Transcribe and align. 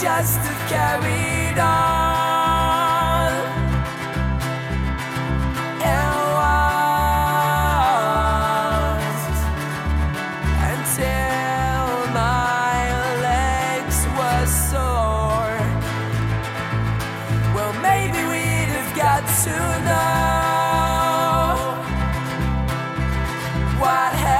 just 0.00 0.38
have 0.38 0.62
carried 0.68 1.58
on. 1.58 3.32
And 5.82 6.16
walked 6.36 7.36
until 10.72 11.88
my 12.12 12.76
legs 13.28 13.98
were 14.18 14.46
sore. 14.46 15.58
Well, 17.54 17.72
maybe 17.80 18.20
we'd 18.32 18.70
have 18.78 18.92
got 18.96 19.22
to 19.44 19.56
know 19.88 20.16
what 23.80 24.12
happens 24.12 24.35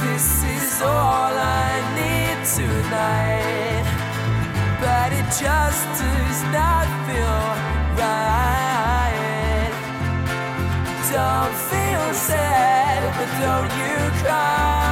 this 0.00 0.44
is 0.44 0.82
all 0.82 1.32
I 1.34 1.70
need 1.98 2.38
tonight. 2.56 3.86
But 4.80 5.12
it 5.12 5.26
just 5.44 5.84
does 6.00 6.40
not 6.54 6.86
feel 7.06 7.40
right. 8.02 9.72
Don't 11.12 11.54
feel 11.70 12.06
sad, 12.14 13.00
but 13.16 13.30
don't 13.42 13.72
you 13.80 13.96
cry. 14.22 14.87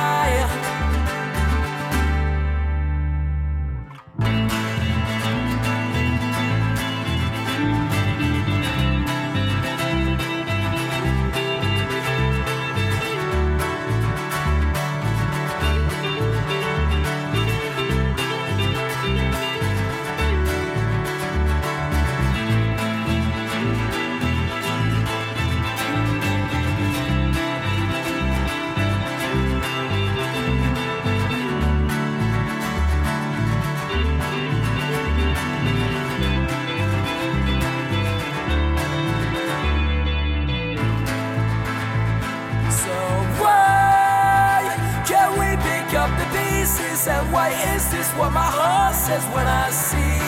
Why 47.66 47.75
is 47.75 47.91
this 47.91 48.09
what 48.12 48.32
my 48.32 48.50
heart 48.59 48.94
says 48.94 49.25
when 49.34 49.47
I 49.47 49.71
see 49.71 50.22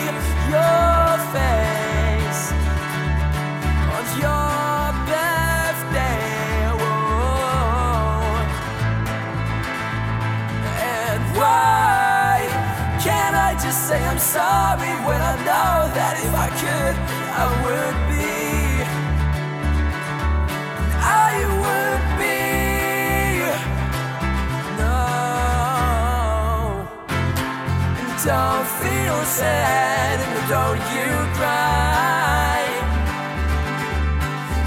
your 0.53 1.11
face 1.35 2.43
on 3.95 4.05
your 4.25 4.83
birthday? 5.09 6.67
Whoa. 6.81 8.43
And 10.99 11.21
why 11.37 12.45
can't 12.99 13.35
I 13.35 13.53
just 13.63 13.87
say 13.87 14.03
I'm 14.03 14.19
sorry 14.19 14.93
when 15.07 15.21
I 15.21 15.35
don't 28.29 28.67
feel 28.83 29.19
sad 29.25 30.19
and 30.21 30.49
don't 30.53 30.81
you 30.95 31.09
cry. 31.37 32.61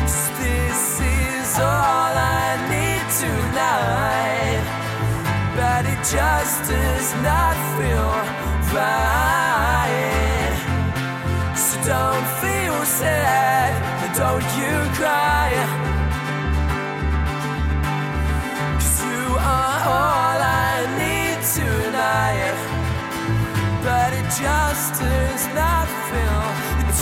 'Cause 0.00 0.24
this 0.42 0.82
is 1.00 1.50
all 1.60 2.12
I 2.42 2.48
need 2.72 3.04
tonight. 3.22 4.64
But 5.58 5.82
it 5.92 6.00
just 6.16 6.56
does 6.70 7.08
not 7.28 7.51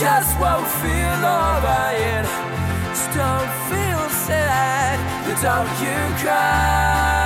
just 0.01 0.39
won't 0.39 0.67
feel 0.81 1.21
alright. 1.23 2.25
Just 2.89 3.13
don't 3.13 3.51
feel 3.69 4.09
sad, 4.25 4.97
don't 5.43 5.69
you 5.79 6.25
cry. 6.25 7.20